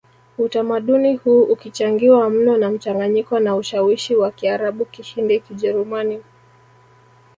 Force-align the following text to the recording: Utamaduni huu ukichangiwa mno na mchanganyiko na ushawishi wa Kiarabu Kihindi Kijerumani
Utamaduni 0.37 1.15
huu 1.15 1.43
ukichangiwa 1.43 2.29
mno 2.29 2.57
na 2.57 2.69
mchanganyiko 2.71 3.39
na 3.39 3.55
ushawishi 3.55 4.15
wa 4.15 4.31
Kiarabu 4.31 4.85
Kihindi 4.85 5.39
Kijerumani 5.39 6.21